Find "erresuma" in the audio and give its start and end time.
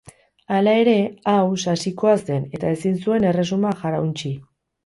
3.33-3.75